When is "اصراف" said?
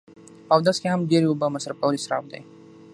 1.97-2.23